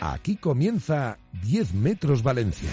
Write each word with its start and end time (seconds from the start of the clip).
Aquí 0.00 0.36
comienza 0.36 1.18
10 1.42 1.74
metros 1.74 2.22
Valencia. 2.22 2.70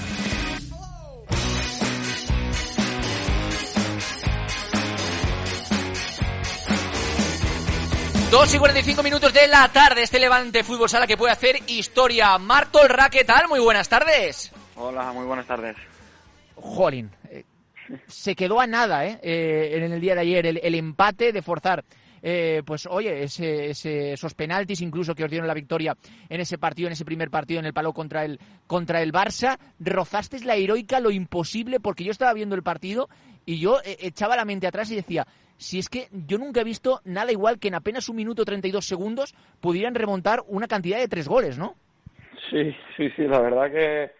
Dos 8.31 8.53
y 8.53 8.57
45 8.57 9.03
minutos 9.03 9.33
de 9.33 9.45
la 9.49 9.67
tarde, 9.73 10.03
este 10.03 10.19
Levante 10.19 10.63
Fútbol 10.63 10.87
Sala 10.87 11.05
que 11.05 11.17
puede 11.17 11.33
hacer 11.33 11.57
historia. 11.67 12.37
Marco 12.37 12.79
Olra, 12.79 13.09
¿qué 13.09 13.25
tal? 13.25 13.49
Muy 13.49 13.59
buenas 13.59 13.89
tardes. 13.89 14.53
Hola, 14.75 15.11
muy 15.11 15.25
buenas 15.25 15.47
tardes. 15.47 15.75
Jolín, 16.55 17.11
eh, 17.29 17.43
se 18.07 18.35
quedó 18.35 18.61
a 18.61 18.67
nada 18.67 19.05
¿eh? 19.05 19.19
Eh, 19.21 19.71
en 19.73 19.91
el 19.91 19.99
día 19.99 20.15
de 20.15 20.21
ayer 20.21 20.45
el, 20.45 20.61
el 20.63 20.75
empate 20.75 21.33
de 21.33 21.41
forzar 21.41 21.83
eh, 22.21 22.61
pues 22.65 22.85
oye, 22.85 23.23
ese, 23.23 23.69
esos 24.13 24.33
penaltis 24.33 24.81
incluso 24.81 25.15
que 25.15 25.23
os 25.23 25.29
dieron 25.29 25.47
la 25.47 25.53
victoria 25.53 25.95
en 26.29 26.41
ese 26.41 26.57
partido, 26.57 26.87
en 26.87 26.93
ese 26.93 27.05
primer 27.05 27.29
partido 27.29 27.59
en 27.59 27.65
el 27.65 27.73
palo 27.73 27.93
contra 27.93 28.25
el, 28.25 28.39
contra 28.65 29.01
el 29.01 29.11
Barça, 29.11 29.57
rozasteis 29.79 30.45
la 30.45 30.55
heroica, 30.55 30.99
lo 30.99 31.11
imposible, 31.11 31.79
porque 31.79 32.03
yo 32.03 32.11
estaba 32.11 32.33
viendo 32.33 32.55
el 32.55 32.63
partido 32.63 33.09
y 33.45 33.59
yo 33.59 33.79
eh, 33.83 33.97
echaba 34.01 34.35
la 34.35 34.45
mente 34.45 34.67
atrás 34.67 34.91
y 34.91 34.95
decía, 34.95 35.25
si 35.57 35.79
es 35.79 35.89
que 35.89 36.07
yo 36.11 36.37
nunca 36.37 36.61
he 36.61 36.63
visto 36.63 37.01
nada 37.03 37.31
igual 37.31 37.59
que 37.59 37.67
en 37.67 37.75
apenas 37.75 38.09
un 38.09 38.15
minuto 38.15 38.45
32 38.45 38.85
segundos 38.85 39.35
pudieran 39.59 39.95
remontar 39.95 40.43
una 40.47 40.67
cantidad 40.67 40.99
de 40.99 41.07
tres 41.07 41.27
goles, 41.27 41.57
¿no? 41.57 41.75
Sí, 42.49 42.75
sí, 42.95 43.09
sí, 43.15 43.23
la 43.23 43.39
verdad 43.41 43.71
que 43.71 44.11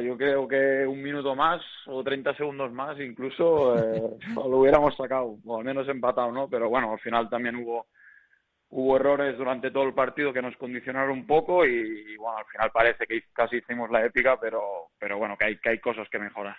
yo 0.00 0.16
creo 0.16 0.46
que 0.46 0.86
un 0.86 1.02
minuto 1.02 1.34
más 1.34 1.62
o 1.86 2.02
30 2.02 2.34
segundos 2.34 2.72
más 2.72 2.98
incluso 3.00 3.76
eh, 3.76 4.02
lo 4.34 4.58
hubiéramos 4.58 4.96
sacado, 4.96 5.36
o 5.44 5.58
al 5.58 5.64
menos 5.64 5.88
empatado, 5.88 6.30
¿no? 6.30 6.48
Pero 6.48 6.68
bueno, 6.68 6.92
al 6.92 7.00
final 7.00 7.28
también 7.28 7.56
hubo 7.56 7.86
hubo 8.70 8.96
errores 8.96 9.36
durante 9.38 9.70
todo 9.70 9.84
el 9.84 9.94
partido 9.94 10.32
que 10.32 10.42
nos 10.42 10.56
condicionaron 10.56 11.10
un 11.10 11.26
poco 11.26 11.64
y, 11.64 12.16
bueno, 12.16 12.38
al 12.38 12.44
final 12.46 12.70
parece 12.70 13.06
que 13.06 13.24
casi 13.32 13.56
hicimos 13.56 13.90
la 13.90 14.04
épica, 14.04 14.38
pero, 14.38 14.90
pero 14.98 15.16
bueno, 15.16 15.36
que 15.38 15.46
hay, 15.46 15.58
que 15.58 15.70
hay 15.70 15.78
cosas 15.78 16.06
que 16.10 16.18
mejorar. 16.18 16.56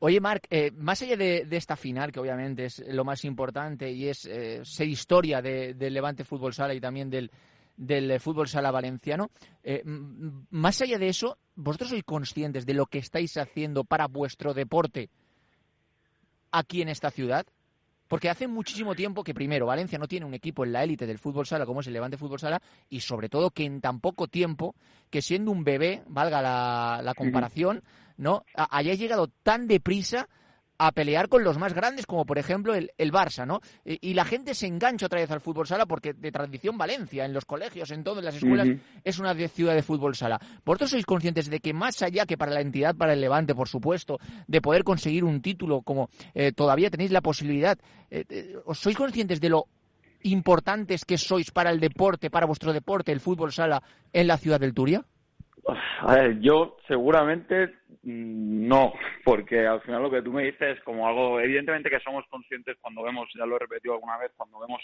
Oye, 0.00 0.20
Marc, 0.20 0.46
eh, 0.50 0.70
más 0.76 1.02
allá 1.02 1.16
de, 1.16 1.46
esta 1.50 1.76
final, 1.76 2.12
que 2.12 2.20
obviamente 2.20 2.66
es 2.66 2.78
lo 2.88 3.04
más 3.04 3.24
importante 3.24 3.90
y 3.90 4.08
es 4.08 4.26
eh, 4.26 4.64
ser 4.64 4.86
historia 4.86 5.42
del 5.42 5.92
Levante 5.92 6.24
Fútbol 6.24 6.54
Sala 6.54 6.72
y 6.72 6.80
también 6.80 7.10
del, 7.10 7.30
del 7.78 8.10
eh, 8.10 8.18
fútbol 8.18 8.48
sala 8.48 8.70
valenciano. 8.70 9.30
Eh, 9.62 9.82
más 9.84 10.82
allá 10.82 10.98
de 10.98 11.08
eso, 11.08 11.38
¿vosotros 11.54 11.90
sois 11.90 12.04
conscientes 12.04 12.66
de 12.66 12.74
lo 12.74 12.86
que 12.86 12.98
estáis 12.98 13.38
haciendo 13.38 13.84
para 13.84 14.06
vuestro 14.06 14.52
deporte 14.52 15.08
aquí 16.50 16.82
en 16.82 16.90
esta 16.90 17.10
ciudad? 17.10 17.46
Porque 18.08 18.30
hace 18.30 18.48
muchísimo 18.48 18.94
tiempo 18.94 19.22
que, 19.22 19.34
primero, 19.34 19.66
Valencia 19.66 19.98
no 19.98 20.08
tiene 20.08 20.26
un 20.26 20.34
equipo 20.34 20.64
en 20.64 20.72
la 20.72 20.82
élite 20.82 21.06
del 21.06 21.18
fútbol 21.18 21.46
sala 21.46 21.66
como 21.66 21.80
es 21.80 21.86
el 21.86 21.92
Levante 21.92 22.16
Fútbol 22.16 22.40
Sala, 22.40 22.60
y 22.88 23.00
sobre 23.00 23.28
todo 23.28 23.50
que 23.50 23.64
en 23.64 23.80
tan 23.82 24.00
poco 24.00 24.28
tiempo, 24.28 24.74
que 25.10 25.20
siendo 25.22 25.50
un 25.50 25.62
bebé, 25.62 26.02
valga 26.06 26.40
la, 26.40 27.00
la 27.02 27.14
comparación, 27.14 27.82
¿no? 28.16 28.44
haya 28.54 28.94
llegado 28.94 29.28
tan 29.42 29.68
deprisa 29.68 30.28
a 30.78 30.92
pelear 30.92 31.28
con 31.28 31.42
los 31.42 31.58
más 31.58 31.74
grandes, 31.74 32.06
como 32.06 32.24
por 32.24 32.38
ejemplo 32.38 32.74
el, 32.74 32.92
el 32.96 33.12
Barça, 33.12 33.46
¿no? 33.46 33.60
Y, 33.84 34.14
la 34.14 34.24
gente 34.24 34.54
se 34.54 34.66
engancha 34.66 35.06
otra 35.06 35.20
vez 35.20 35.30
al 35.30 35.40
fútbol 35.40 35.66
sala 35.66 35.86
porque 35.86 36.12
de 36.12 36.32
tradición 36.32 36.78
Valencia, 36.78 37.24
en 37.24 37.32
los 37.32 37.44
colegios, 37.44 37.90
en 37.90 38.02
todas 38.02 38.24
las 38.24 38.36
escuelas, 38.36 38.68
es 39.04 39.18
una 39.18 39.34
ciudad 39.34 39.74
de 39.74 39.82
fútbol 39.82 40.14
sala. 40.14 40.38
¿Vosotros 40.64 40.90
sois 40.90 41.06
conscientes 41.06 41.50
de 41.50 41.60
que 41.60 41.72
más 41.72 42.02
allá 42.02 42.26
que 42.26 42.38
para 42.38 42.52
la 42.52 42.60
entidad, 42.60 42.96
para 42.96 43.12
el 43.12 43.20
Levante, 43.20 43.54
por 43.54 43.68
supuesto, 43.68 44.18
de 44.46 44.60
poder 44.60 44.84
conseguir 44.84 45.24
un 45.24 45.42
título 45.42 45.82
como 45.82 46.08
eh, 46.34 46.52
todavía 46.52 46.90
tenéis 46.90 47.10
la 47.10 47.20
posibilidad, 47.20 47.78
eh, 48.10 48.24
eh, 48.28 48.56
¿os 48.64 48.78
sois 48.78 48.96
conscientes 48.96 49.40
de 49.40 49.50
lo 49.50 49.66
importantes 50.22 51.04
que 51.04 51.18
sois 51.18 51.50
para 51.50 51.70
el 51.70 51.80
deporte, 51.80 52.30
para 52.30 52.46
vuestro 52.46 52.72
deporte, 52.72 53.12
el 53.12 53.20
fútbol 53.20 53.52
sala 53.52 53.82
en 54.12 54.26
la 54.26 54.36
ciudad 54.36 54.60
del 54.60 54.74
Turia? 54.74 55.04
A 56.00 56.14
ver, 56.14 56.40
yo 56.40 56.76
seguramente 56.86 57.77
no, 58.02 58.92
porque 59.24 59.66
al 59.66 59.80
final 59.82 60.02
lo 60.02 60.10
que 60.10 60.22
tú 60.22 60.32
me 60.32 60.44
dices 60.44 60.78
es 60.78 60.82
como 60.82 61.06
algo, 61.06 61.40
evidentemente 61.40 61.90
que 61.90 62.00
somos 62.00 62.24
conscientes 62.28 62.76
cuando 62.80 63.02
vemos, 63.02 63.28
ya 63.36 63.44
lo 63.44 63.56
he 63.56 63.60
repetido 63.60 63.94
alguna 63.94 64.18
vez, 64.18 64.32
cuando 64.36 64.60
vemos 64.60 64.82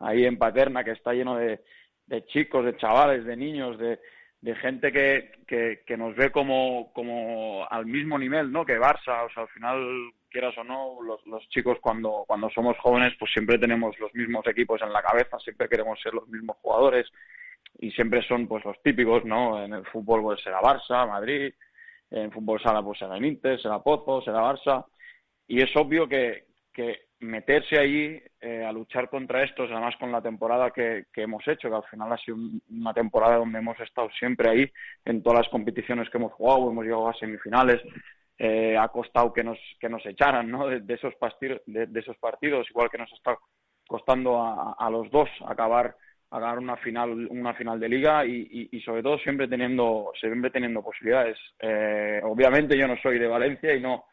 ahí 0.00 0.24
en 0.24 0.38
Paterna 0.38 0.84
que 0.84 0.92
está 0.92 1.12
lleno 1.12 1.36
de, 1.36 1.60
de 2.06 2.26
chicos, 2.26 2.64
de 2.64 2.76
chavales, 2.76 3.24
de 3.24 3.36
niños, 3.36 3.78
de, 3.78 3.98
de 4.40 4.54
gente 4.56 4.92
que, 4.92 5.32
que, 5.46 5.82
que, 5.86 5.96
nos 5.96 6.14
ve 6.16 6.30
como, 6.30 6.92
como 6.92 7.66
al 7.70 7.86
mismo 7.86 8.18
nivel, 8.18 8.52
¿no? 8.52 8.66
Que 8.66 8.78
Barça, 8.78 9.24
o 9.24 9.30
sea, 9.32 9.44
al 9.44 9.48
final, 9.48 10.12
quieras 10.28 10.56
o 10.58 10.64
no, 10.64 11.00
los, 11.02 11.26
los 11.26 11.48
chicos 11.48 11.78
cuando, 11.80 12.24
cuando 12.26 12.50
somos 12.50 12.76
jóvenes, 12.78 13.14
pues 13.18 13.32
siempre 13.32 13.58
tenemos 13.58 13.98
los 13.98 14.14
mismos 14.14 14.46
equipos 14.46 14.82
en 14.82 14.92
la 14.92 15.02
cabeza, 15.02 15.38
siempre 15.38 15.68
queremos 15.68 15.98
ser 16.00 16.12
los 16.12 16.28
mismos 16.28 16.56
jugadores, 16.58 17.10
y 17.78 17.90
siempre 17.92 18.22
son 18.22 18.46
pues 18.46 18.64
los 18.64 18.80
típicos, 18.82 19.24
¿no? 19.24 19.64
En 19.64 19.72
el 19.72 19.84
fútbol 19.86 20.22
pues 20.22 20.42
será 20.42 20.60
Barça, 20.60 21.08
Madrid, 21.08 21.52
en 22.10 22.30
fútbol 22.30 22.60
sala 22.62 22.82
pues 22.82 22.98
será 22.98 23.16
Inter, 23.18 23.60
será 23.60 23.80
Pozo, 23.80 24.22
será 24.22 24.40
Barça 24.40 24.84
y 25.46 25.62
es 25.62 25.74
obvio 25.76 26.08
que, 26.08 26.44
que 26.72 27.06
meterse 27.20 27.78
allí 27.78 28.20
eh, 28.40 28.64
a 28.64 28.72
luchar 28.72 29.08
contra 29.08 29.42
estos, 29.42 29.70
además 29.70 29.94
con 29.98 30.12
la 30.12 30.22
temporada 30.22 30.70
que, 30.70 31.06
que 31.12 31.22
hemos 31.22 31.46
hecho, 31.48 31.68
que 31.68 31.76
al 31.76 31.84
final 31.84 32.12
ha 32.12 32.18
sido 32.18 32.36
una 32.70 32.92
temporada 32.92 33.36
donde 33.36 33.58
hemos 33.58 33.78
estado 33.80 34.08
siempre 34.18 34.50
ahí 34.50 34.72
en 35.04 35.22
todas 35.22 35.40
las 35.40 35.48
competiciones 35.48 36.08
que 36.10 36.18
hemos 36.18 36.32
jugado, 36.32 36.70
hemos 36.70 36.84
llegado 36.84 37.08
a 37.08 37.14
semifinales, 37.14 37.80
eh, 38.38 38.76
ha 38.76 38.88
costado 38.88 39.32
que 39.32 39.44
nos 39.44 39.58
que 39.78 39.88
nos 39.88 40.04
echaran 40.06 40.50
¿no? 40.50 40.66
de, 40.66 40.94
esos 40.94 41.14
partidos, 41.16 41.62
de, 41.66 41.88
esos 42.00 42.16
partidos, 42.18 42.68
igual 42.70 42.90
que 42.90 42.98
nos 42.98 43.12
está 43.12 43.38
costando 43.86 44.42
a, 44.42 44.72
a 44.78 44.90
los 44.90 45.10
dos 45.10 45.28
acabar 45.46 45.94
a 46.34 46.40
ganar 46.40 46.58
una 46.58 46.76
final 46.76 47.28
una 47.30 47.54
final 47.54 47.78
de 47.78 47.88
liga 47.88 48.26
y, 48.26 48.68
y, 48.72 48.80
sobre 48.80 49.04
todo 49.04 49.16
siempre 49.18 49.46
teniendo 49.46 50.10
siempre 50.18 50.50
teniendo 50.50 50.82
posibilidades. 50.82 51.38
Eh, 51.60 52.20
obviamente 52.24 52.76
yo 52.76 52.88
no 52.88 52.96
soy 53.00 53.20
de 53.20 53.28
Valencia 53.28 53.72
y 53.72 53.80
no 53.80 54.06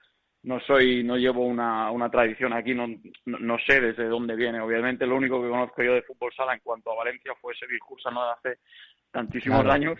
no 0.43 0.59
soy 0.59 1.03
no 1.03 1.17
llevo 1.17 1.43
una, 1.43 1.89
una 1.89 2.11
tradición 2.11 2.53
aquí 2.53 2.75
no, 2.75 2.87
no, 3.25 3.57
sé 3.65 3.81
desde 3.81 4.05
dónde 4.05 4.35
viene. 4.35 4.59
Obviamente 4.59 5.07
lo 5.07 5.15
único 5.15 5.41
que 5.41 5.49
conozco 5.49 5.81
yo 5.81 5.95
de 5.95 6.03
fútbol 6.03 6.31
sala 6.35 6.53
en 6.53 6.59
cuanto 6.59 6.91
a 6.91 6.95
Valencia 6.95 7.33
fue 7.41 7.53
ese 7.53 7.65
Cursa 7.79 8.11
no 8.11 8.23
de 8.23 8.31
hace 8.31 8.59
tantísimos 9.11 9.65
años 9.65 9.97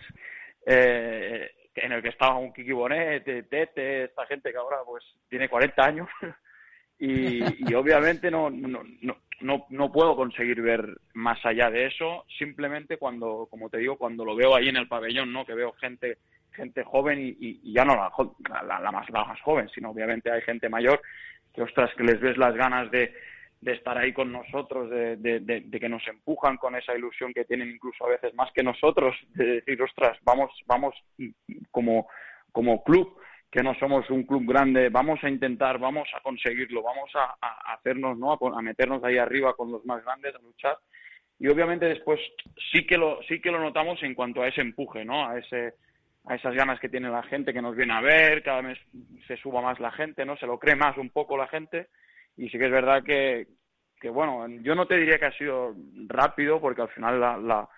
eh, 0.64 1.50
en 1.74 1.90
el 1.90 2.02
que 2.02 2.10
estaba 2.10 2.38
un 2.38 2.52
Kiki 2.52 2.70
Bonet 2.70 3.24
Tete 3.24 4.04
esta 4.04 4.26
gente 4.26 4.52
que 4.52 4.58
ahora 4.58 4.76
pues 4.86 5.02
tiene 5.28 5.48
40 5.48 5.84
años. 5.84 6.08
Y, 6.98 7.42
y 7.68 7.74
obviamente 7.74 8.30
no, 8.30 8.48
no, 8.48 8.80
no, 9.00 9.16
no 9.42 9.92
puedo 9.92 10.16
conseguir 10.16 10.62
ver 10.62 10.98
más 11.14 11.44
allá 11.44 11.70
de 11.70 11.86
eso, 11.86 12.24
simplemente 12.38 12.96
cuando, 12.96 13.46
como 13.50 13.68
te 13.68 13.78
digo, 13.78 13.96
cuando 13.96 14.24
lo 14.24 14.34
veo 14.34 14.54
ahí 14.54 14.68
en 14.68 14.76
el 14.76 14.88
pabellón, 14.88 15.32
¿no? 15.32 15.44
Que 15.44 15.54
veo 15.54 15.72
gente 15.72 16.18
gente 16.52 16.84
joven 16.84 17.18
y, 17.40 17.60
y 17.62 17.72
ya 17.72 17.84
no 17.84 17.96
la, 17.96 18.10
la, 18.80 18.92
más, 18.92 19.08
la 19.10 19.24
más 19.24 19.40
joven, 19.40 19.68
sino 19.74 19.90
obviamente 19.90 20.30
hay 20.30 20.42
gente 20.42 20.68
mayor 20.68 21.00
que, 21.54 21.62
ostras, 21.62 21.90
que 21.96 22.04
les 22.04 22.20
ves 22.20 22.36
las 22.36 22.54
ganas 22.54 22.90
de, 22.90 23.12
de 23.60 23.72
estar 23.72 23.96
ahí 23.98 24.12
con 24.12 24.32
nosotros, 24.32 24.90
de, 24.90 25.16
de, 25.16 25.40
de, 25.40 25.80
que 25.80 25.88
nos 25.88 26.06
empujan 26.08 26.56
con 26.56 26.74
esa 26.76 26.94
ilusión 26.94 27.32
que 27.32 27.44
tienen 27.44 27.70
incluso 27.70 28.04
a 28.06 28.10
veces 28.10 28.34
más 28.34 28.50
que 28.52 28.62
nosotros, 28.62 29.14
de 29.34 29.46
decir, 29.60 29.80
ostras, 29.82 30.18
vamos, 30.24 30.50
vamos 30.66 30.94
como, 31.70 32.08
como 32.52 32.82
club 32.84 33.18
que 33.52 33.62
no 33.62 33.74
somos 33.74 34.08
un 34.08 34.22
club 34.22 34.50
grande, 34.50 34.88
vamos 34.88 35.22
a 35.22 35.28
intentar, 35.28 35.78
vamos 35.78 36.08
a 36.14 36.22
conseguirlo, 36.22 36.82
vamos 36.82 37.10
a, 37.14 37.74
hacernos, 37.74 38.16
¿no? 38.16 38.32
A, 38.32 38.62
meternos 38.62 39.04
ahí 39.04 39.18
arriba 39.18 39.54
con 39.54 39.70
los 39.70 39.84
más 39.84 40.02
grandes, 40.02 40.34
a 40.34 40.38
luchar. 40.38 40.78
Y 41.38 41.48
obviamente 41.48 41.84
después 41.84 42.18
sí 42.72 42.86
que 42.86 42.96
lo, 42.96 43.22
sí 43.24 43.42
que 43.42 43.50
lo 43.50 43.60
notamos 43.60 44.02
en 44.02 44.14
cuanto 44.14 44.40
a 44.40 44.48
ese 44.48 44.62
empuje, 44.62 45.04
¿no? 45.04 45.28
A 45.28 45.38
ese, 45.38 45.74
a 46.24 46.34
esas 46.34 46.54
ganas 46.54 46.80
que 46.80 46.88
tiene 46.88 47.10
la 47.10 47.24
gente 47.24 47.52
que 47.52 47.60
nos 47.60 47.76
viene 47.76 47.92
a 47.92 48.00
ver, 48.00 48.42
cada 48.42 48.62
vez 48.62 48.78
se 49.28 49.36
suba 49.36 49.60
más 49.60 49.78
la 49.80 49.90
gente, 49.90 50.24
¿no? 50.24 50.34
Se 50.38 50.46
lo 50.46 50.58
cree 50.58 50.74
más 50.74 50.96
un 50.96 51.10
poco 51.10 51.36
la 51.36 51.46
gente. 51.46 51.88
Y 52.38 52.48
sí 52.48 52.58
que 52.58 52.64
es 52.64 52.72
verdad 52.72 53.02
que, 53.04 53.48
que 54.00 54.08
bueno, 54.08 54.48
yo 54.62 54.74
no 54.74 54.86
te 54.86 54.96
diría 54.96 55.18
que 55.18 55.26
ha 55.26 55.36
sido 55.36 55.74
rápido, 56.06 56.58
porque 56.58 56.80
al 56.80 56.88
final 56.88 57.20
la, 57.20 57.36
la 57.36 57.68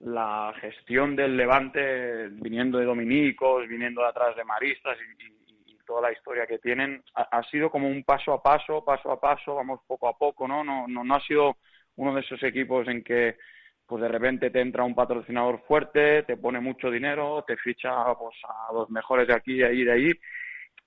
la 0.00 0.54
gestión 0.60 1.16
del 1.16 1.36
Levante 1.36 2.28
viniendo 2.28 2.78
de 2.78 2.84
Dominicos, 2.84 3.66
viniendo 3.66 4.02
de 4.02 4.08
atrás 4.08 4.36
de 4.36 4.44
Maristas 4.44 4.96
y, 5.18 5.38
toda 5.84 6.02
la 6.02 6.12
historia 6.12 6.46
que 6.46 6.58
tienen, 6.58 7.02
ha, 7.14 7.42
sido 7.44 7.70
como 7.70 7.88
un 7.88 8.04
paso 8.04 8.34
a 8.34 8.42
paso, 8.42 8.84
paso 8.84 9.10
a 9.10 9.18
paso, 9.18 9.54
vamos 9.54 9.80
poco 9.86 10.06
a 10.06 10.18
poco, 10.18 10.46
¿no? 10.46 10.62
No, 10.62 10.86
no, 10.86 11.02
no 11.02 11.14
ha 11.14 11.20
sido 11.20 11.56
uno 11.96 12.14
de 12.14 12.20
esos 12.20 12.42
equipos 12.42 12.86
en 12.88 13.02
que 13.02 13.38
pues 13.86 14.02
de 14.02 14.08
repente 14.08 14.50
te 14.50 14.60
entra 14.60 14.84
un 14.84 14.94
patrocinador 14.94 15.62
fuerte, 15.66 16.24
te 16.24 16.36
pone 16.36 16.60
mucho 16.60 16.90
dinero, 16.90 17.42
te 17.46 17.56
ficha 17.56 17.90
pues, 18.18 18.36
a 18.44 18.70
los 18.74 18.90
mejores 18.90 19.26
de 19.28 19.34
aquí, 19.34 19.54
de 19.54 19.64
ahí, 19.64 19.82
de 19.82 19.92
ahí, 19.92 20.12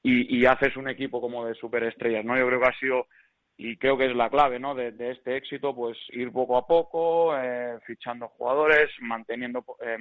y, 0.03 0.37
y 0.37 0.45
haces 0.45 0.77
un 0.77 0.87
equipo 0.87 1.19
como 1.19 1.47
de 1.47 1.55
superestrellas, 1.55 2.23
¿no? 2.23 2.37
Yo 2.37 2.45
creo 2.45 2.59
que 2.59 2.67
ha 2.67 2.79
sido 2.79 3.07
y 3.63 3.77
creo 3.77 3.95
que 3.95 4.07
es 4.07 4.15
la 4.15 4.31
clave 4.31 4.57
¿no? 4.57 4.73
de, 4.73 4.91
este 5.11 5.37
éxito, 5.37 5.75
pues 5.75 5.95
ir 6.09 6.31
poco 6.31 6.57
a 6.57 6.65
poco, 6.65 7.37
eh, 7.37 7.77
fichando 7.85 8.27
jugadores, 8.29 8.89
manteniendo 9.01 9.63
eh, 9.85 9.97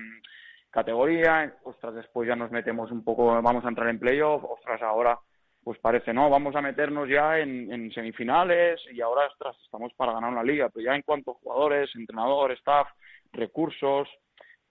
categoría, 0.70 1.54
ostras, 1.64 1.94
después 1.94 2.26
ya 2.26 2.34
nos 2.34 2.50
metemos 2.50 2.90
un 2.90 3.04
poco, 3.04 3.26
vamos 3.42 3.62
a 3.62 3.68
entrar 3.68 3.90
en 3.90 3.98
playoff, 3.98 4.42
ostras, 4.44 4.80
ahora 4.80 5.18
pues 5.62 5.78
parece, 5.78 6.14
no, 6.14 6.30
vamos 6.30 6.56
a 6.56 6.62
meternos 6.62 7.06
ya 7.06 7.38
en, 7.38 7.92
semifinales 7.92 8.80
y 8.94 9.02
ahora, 9.02 9.26
ostras, 9.26 9.54
estamos 9.62 9.92
para 9.92 10.14
ganar 10.14 10.32
una 10.32 10.42
liga, 10.42 10.70
pero 10.70 10.86
ya 10.86 10.96
en 10.96 11.02
cuanto 11.02 11.32
a 11.32 11.34
jugadores, 11.34 11.90
entrenador, 11.96 12.52
staff, 12.52 12.88
recursos, 13.30 14.08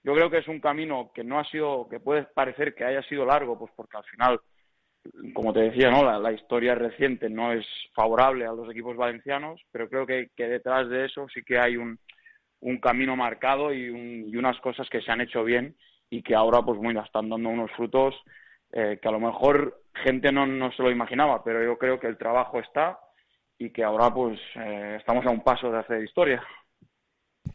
yo 0.03 0.15
creo 0.15 0.31
que 0.31 0.39
es 0.39 0.47
un 0.47 0.59
camino 0.59 1.11
que 1.13 1.23
no 1.23 1.37
ha 1.37 1.43
sido, 1.43 1.87
que 1.89 1.99
puede 1.99 2.23
parecer 2.23 2.73
que 2.73 2.85
haya 2.85 3.03
sido 3.03 3.23
largo, 3.23 3.59
pues 3.59 3.71
porque 3.75 3.97
al 3.97 4.03
final 4.05 4.41
como 5.33 5.53
te 5.53 5.61
decía, 5.61 5.89
¿no? 5.89 6.19
La, 6.19 6.31
historia 6.31 6.75
reciente 6.75 7.29
no 7.29 7.51
es 7.51 7.65
favorable 7.93 8.45
a 8.45 8.51
los 8.51 8.69
equipos 8.69 8.95
valencianos, 8.95 9.61
pero 9.71 9.89
creo 9.89 10.05
que, 10.05 10.29
detrás 10.37 10.89
de 10.89 11.05
eso 11.05 11.27
sí 11.33 11.43
que 11.43 11.57
hay 11.57 11.77
un, 11.77 11.99
un 12.59 12.79
camino 12.79 13.15
marcado 13.15 13.73
y, 13.73 13.85
y, 14.27 14.35
unas 14.35 14.59
cosas 14.59 14.89
que 14.89 15.01
se 15.01 15.11
han 15.11 15.21
hecho 15.21 15.43
bien 15.43 15.75
y 16.09 16.21
que 16.21 16.35
ahora, 16.35 16.61
pues, 16.61 16.79
mira, 16.79 17.01
están 17.01 17.29
dando 17.29 17.49
unos 17.49 17.71
frutos 17.71 18.15
eh, 18.71 18.99
que 19.01 19.07
a 19.07 19.11
lo 19.11 19.19
mejor 19.19 19.81
gente 19.95 20.31
no, 20.31 20.45
no 20.45 20.71
se 20.71 20.83
lo 20.83 20.91
imaginaba, 20.91 21.43
pero 21.43 21.63
yo 21.63 21.77
creo 21.77 21.99
que 21.99 22.07
el 22.07 22.17
trabajo 22.17 22.59
está 22.59 22.99
y 23.57 23.71
que 23.71 23.83
ahora, 23.83 24.13
pues, 24.13 24.39
eh, 24.55 24.97
estamos 24.99 25.25
a 25.25 25.31
un 25.31 25.43
paso 25.43 25.71
de 25.71 25.79
hacer 25.79 26.03
historia. 26.03 26.43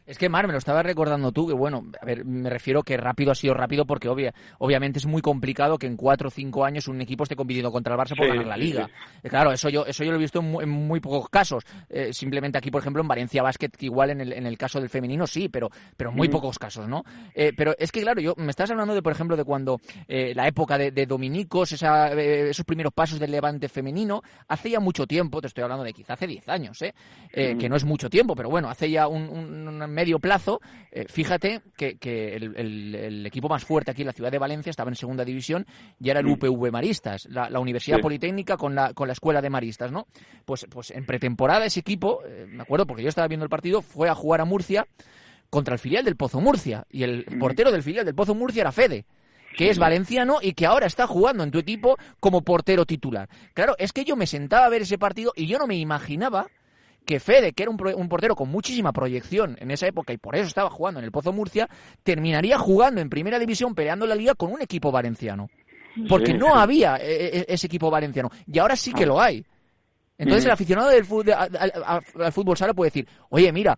Es 0.05 0.19
que, 0.19 0.29
Mar, 0.29 0.45
me 0.45 0.53
lo 0.53 0.59
estabas 0.59 0.85
recordando 0.85 1.31
tú, 1.31 1.47
que 1.47 1.53
bueno, 1.53 1.83
a 1.99 2.05
ver, 2.05 2.25
me 2.25 2.49
refiero 2.49 2.83
que 2.83 2.95
rápido 2.95 3.31
ha 3.31 3.35
sido 3.35 3.55
rápido 3.55 3.85
porque 3.85 4.07
obvia, 4.07 4.33
obviamente 4.59 4.99
es 4.99 5.07
muy 5.07 5.21
complicado 5.21 5.79
que 5.79 5.87
en 5.87 5.97
cuatro 5.97 6.27
o 6.27 6.31
cinco 6.31 6.63
años 6.63 6.87
un 6.87 7.01
equipo 7.01 7.23
esté 7.23 7.35
compitiendo 7.35 7.71
contra 7.71 7.95
el 7.95 7.99
Barça 7.99 8.15
por 8.15 8.27
ganar 8.27 8.45
la 8.45 8.57
Liga. 8.57 8.87
Eh, 9.23 9.29
claro, 9.29 9.51
eso 9.51 9.67
yo, 9.69 9.83
eso 9.85 10.03
yo 10.03 10.11
lo 10.11 10.17
he 10.17 10.21
visto 10.21 10.39
en 10.39 10.69
muy, 10.69 10.99
pocos 10.99 11.27
casos. 11.29 11.63
Eh, 11.89 12.13
simplemente 12.13 12.57
aquí, 12.57 12.69
por 12.69 12.81
ejemplo, 12.81 13.01
en 13.01 13.07
Valencia 13.07 13.41
Basket, 13.41 13.71
igual 13.79 14.11
en 14.11 14.21
el, 14.21 14.33
en 14.33 14.45
el 14.45 14.57
caso 14.57 14.79
del 14.79 14.89
femenino 14.89 15.25
sí, 15.25 15.49
pero, 15.49 15.71
pero 15.97 16.11
muy 16.11 16.29
pocos 16.29 16.59
casos, 16.59 16.87
¿no? 16.87 17.03
Eh, 17.33 17.53
pero 17.57 17.73
es 17.79 17.91
que, 17.91 18.01
claro, 18.01 18.21
yo 18.21 18.35
me 18.37 18.51
estás 18.51 18.69
hablando 18.69 18.93
de, 18.93 19.01
por 19.01 19.11
ejemplo, 19.11 19.35
de 19.35 19.43
cuando 19.43 19.79
la 20.07 20.47
época 20.47 20.77
de, 20.77 21.05
Dominicos, 21.05 21.71
esa, 21.71 22.11
esos 22.13 22.65
primeros 22.65 22.93
pasos 22.93 23.19
del 23.19 23.31
levante 23.31 23.69
femenino, 23.69 24.21
hace 24.47 24.69
ya 24.69 24.79
mucho 24.79 25.07
tiempo, 25.07 25.41
te 25.41 25.47
estoy 25.47 25.63
hablando 25.63 25.83
de 25.83 25.93
quizá 25.93 26.13
hace 26.13 26.27
diez 26.27 26.47
años, 26.47 26.81
¿eh? 26.81 26.93
que 27.31 27.69
no 27.69 27.75
es 27.75 27.83
mucho 27.83 28.09
tiempo, 28.09 28.35
pero 28.35 28.49
bueno, 28.49 28.69
hace 28.69 28.89
ya 28.89 29.07
un, 29.07 29.29
un 29.29 29.94
medio 29.95 30.19
plazo, 30.19 30.61
eh, 30.91 31.05
fíjate 31.09 31.61
que, 31.75 31.97
el, 32.35 33.25
equipo 33.25 33.49
más 33.49 33.65
fuerte 33.65 33.91
aquí 33.91 34.01
en 34.01 34.07
la 34.07 34.13
ciudad 34.13 34.31
de 34.31 34.37
Valencia 34.37 34.69
estaba 34.69 34.89
en 34.89 34.95
segunda 34.95 35.25
división 35.25 35.65
y 35.99 36.09
era 36.09 36.19
el 36.19 36.27
UPV 36.27 36.71
Maristas, 36.71 37.27
la, 37.29 37.59
Universidad 37.59 37.99
Politécnica 37.99 38.57
con 38.57 38.75
la, 38.75 38.93
con 38.93 39.07
la 39.07 39.13
Escuela 39.13 39.41
de 39.41 39.49
Maristas, 39.49 39.91
¿no? 39.91 40.07
Pues, 40.45 40.67
pues 40.69 40.91
en 40.91 41.05
pretemporada 41.05 41.65
ese 41.65 41.79
equipo, 41.79 42.21
eh, 42.25 42.45
me 42.47 42.61
acuerdo 42.61 42.85
porque 42.85 43.01
yo 43.01 43.09
estaba 43.09 43.27
viendo 43.27 43.45
el 43.45 43.49
partido, 43.49 43.81
fue 43.81 44.09
a 44.09 44.15
jugar 44.15 44.41
a 44.41 44.45
Murcia 44.45 44.87
contra 45.49 45.73
el 45.73 45.79
filial 45.79 46.05
del 46.05 46.15
Pozo 46.15 46.41
Murcia 46.41 46.85
y 46.89 47.03
el 47.03 47.25
portero 47.39 47.71
del 47.71 47.81
filial 47.81 48.05
del 48.05 48.15
Pozo 48.15 48.35
Murcia 48.35 48.61
era 48.61 48.71
Fede 48.71 49.05
que 49.55 49.69
es 49.69 49.79
valenciano 49.79 50.39
y 50.41 50.53
que 50.53 50.65
ahora 50.65 50.85
está 50.85 51.07
jugando 51.07 51.43
en 51.43 51.51
tu 51.51 51.59
equipo 51.59 51.97
como 52.19 52.41
portero 52.41 52.85
titular. 52.85 53.29
Claro, 53.53 53.75
es 53.77 53.93
que 53.93 54.03
yo 54.03 54.15
me 54.15 54.27
sentaba 54.27 54.65
a 54.65 54.69
ver 54.69 54.81
ese 54.81 54.97
partido 54.97 55.31
y 55.35 55.47
yo 55.47 55.57
no 55.57 55.67
me 55.67 55.77
imaginaba 55.77 56.47
que 57.05 57.19
Fede, 57.19 57.53
que 57.53 57.63
era 57.63 57.71
un, 57.71 58.09
portero 58.09 58.35
con 58.35 58.49
muchísima 58.49 58.91
proyección 58.91 59.55
en 59.59 59.71
esa 59.71 59.87
época 59.87 60.11
y 60.11 60.17
por 60.17 60.35
eso 60.35 60.47
estaba 60.47 60.69
jugando 60.69 60.99
en 60.99 61.05
el 61.05 61.11
Pozo 61.11 61.31
Murcia, 61.31 61.69
terminaría 62.03 62.57
jugando 62.57 63.01
en 63.01 63.09
primera 63.09 63.39
división 63.39 63.75
peleando 63.75 64.05
la 64.05 64.15
liga 64.15 64.35
con 64.35 64.51
un 64.51 64.61
equipo 64.61 64.91
valenciano. 64.91 65.47
Porque 66.09 66.33
no 66.33 66.55
había 66.55 66.97
e, 66.97 67.39
e, 67.39 67.45
ese 67.47 67.67
equipo 67.67 67.89
valenciano. 67.89 68.29
Y 68.45 68.59
ahora 68.59 68.75
sí 68.75 68.91
que 68.91 69.05
lo 69.05 69.21
hay. 69.21 69.45
Entonces 70.17 70.45
el 70.45 70.51
aficionado 70.51 70.89
del 70.89 71.05
fútbol, 71.05 71.33
al, 71.33 72.31
fútbol 72.31 72.57
sala 72.57 72.73
puede 72.73 72.89
decir, 72.89 73.07
oye, 73.29 73.51
mira, 73.51 73.77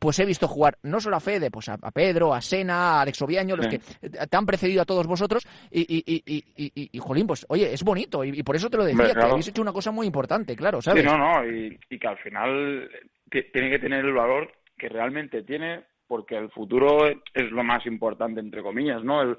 pues 0.00 0.18
he 0.18 0.24
visto 0.24 0.48
jugar 0.48 0.78
no 0.82 0.98
solo 0.98 1.16
a 1.16 1.20
Fede, 1.20 1.50
pues 1.50 1.68
a, 1.68 1.76
Pedro, 1.92 2.32
a 2.32 2.40
Sena, 2.40 2.96
a 2.96 3.02
Alex 3.02 3.20
Oviaño, 3.20 3.54
los 3.54 3.68
que 3.68 3.78
te 3.78 4.36
han 4.36 4.46
precedido 4.46 4.80
a 4.80 4.86
todos 4.86 5.06
vosotros, 5.06 5.46
y, 5.70 5.82
y, 5.82 6.22
y, 6.26 6.88
y, 6.90 6.98
Jolín, 6.98 7.26
pues 7.26 7.44
oye, 7.50 7.72
es 7.72 7.84
bonito, 7.84 8.24
y, 8.24 8.42
por 8.42 8.56
eso 8.56 8.70
te 8.70 8.78
lo 8.78 8.84
decía, 8.84 9.12
que 9.12 9.20
habéis 9.20 9.48
hecho 9.48 9.60
una 9.60 9.74
cosa 9.74 9.90
muy 9.90 10.06
importante, 10.06 10.56
claro, 10.56 10.80
¿sabes? 10.80 11.04
Sí, 11.04 11.08
no, 11.08 11.18
no, 11.18 11.46
y, 11.46 11.78
que 11.98 12.08
al 12.08 12.16
final 12.18 12.90
tiene 13.30 13.70
que 13.70 13.78
tener 13.78 14.04
el 14.04 14.14
valor 14.14 14.50
que 14.78 14.88
realmente 14.88 15.42
tiene, 15.42 15.84
porque 16.08 16.36
el 16.36 16.50
futuro 16.50 17.06
es 17.06 17.50
lo 17.50 17.62
más 17.62 17.84
importante, 17.84 18.40
entre 18.40 18.62
comillas, 18.62 19.04
¿no? 19.04 19.20
El, 19.20 19.36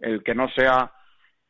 el 0.00 0.24
que 0.24 0.34
no 0.34 0.48
sea 0.48 0.90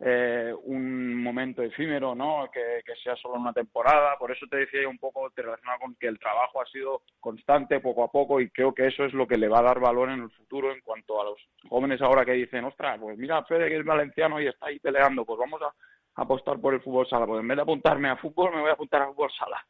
eh, 0.04 0.52
un 0.64 1.22
momento 1.22 1.62
efímero, 1.62 2.12
¿no? 2.12 2.50
Que, 2.52 2.82
sea 3.04 3.14
solo 3.14 3.34
una 3.34 3.52
temporada. 3.52 4.16
Por 4.18 4.32
eso 4.32 4.46
te 4.50 4.56
decía 4.56 4.82
yo 4.82 4.90
un 4.90 4.98
poco, 4.98 5.30
te 5.30 5.42
relacionaba 5.42 5.78
con 5.78 5.94
que 5.94 6.08
el 6.08 6.18
trabajo 6.18 6.60
ha 6.60 6.66
sido 6.66 7.02
constante, 7.20 7.78
poco 7.78 8.02
a 8.02 8.10
poco, 8.10 8.40
y 8.40 8.50
creo 8.50 8.74
que 8.74 8.88
eso 8.88 9.04
es 9.04 9.12
lo 9.12 9.28
que 9.28 9.38
le 9.38 9.46
va 9.46 9.60
a 9.60 9.62
dar 9.62 9.78
valor 9.78 10.10
en 10.10 10.22
el 10.22 10.30
futuro 10.30 10.72
en 10.72 10.80
cuanto 10.80 11.20
a 11.20 11.24
los 11.24 11.38
jóvenes 11.68 12.02
ahora 12.02 12.24
que 12.24 12.32
dicen, 12.32 12.64
ostras, 12.64 12.98
pues 13.00 13.16
mira, 13.16 13.44
Fede 13.44 13.68
que 13.68 13.76
es 13.78 13.84
valenciano 13.84 14.40
y 14.40 14.48
está 14.48 14.66
ahí 14.66 14.80
peleando, 14.80 15.24
pues 15.24 15.38
vamos 15.38 15.60
a 15.62 15.72
apostar 16.20 16.58
por 16.60 16.74
el 16.74 16.80
fútbol 16.80 17.08
sala. 17.08 17.24
Pues 17.24 17.40
en 17.40 17.48
vez 17.48 17.56
de 17.56 17.62
apuntarme 17.62 18.08
a 18.08 18.16
fútbol, 18.16 18.52
me 18.52 18.60
voy 18.60 18.70
a 18.70 18.74
apuntar 18.74 19.02
a 19.02 19.06
fútbol 19.06 19.30
sala. 19.38 19.64